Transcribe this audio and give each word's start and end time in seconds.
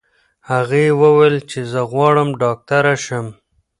هغې 0.49 0.85
وویل 1.01 1.37
چې 1.49 1.59
زه 1.71 1.81
غواړم 1.91 2.29
ډاکټره 2.41 2.93
شم. 3.05 3.25